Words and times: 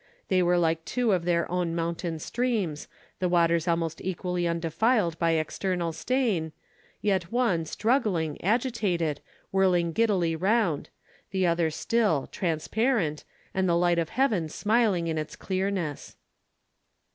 They 0.29 0.41
were 0.41 0.57
like 0.57 0.83
two 0.83 1.11
of 1.11 1.25
their 1.25 1.47
own 1.51 1.75
mountain 1.75 2.17
streams, 2.17 2.87
the 3.19 3.29
waters 3.29 3.67
almost 3.67 4.01
equally 4.01 4.47
undefiled 4.47 5.19
by 5.19 5.33
external 5.33 5.93
stain—yet 5.93 7.31
one 7.31 7.65
struggling, 7.65 8.43
agitated, 8.43 9.21
whirling 9.51 9.91
giddily 9.91 10.35
round; 10.35 10.89
the 11.29 11.45
other 11.45 11.69
still, 11.69 12.27
transparent, 12.31 13.25
and 13.53 13.69
the 13.69 13.77
light 13.77 13.99
of 13.99 14.09
heaven 14.09 14.49
smiling 14.49 15.05
in 15.05 15.19
its 15.19 15.35
clearness. 15.35 16.15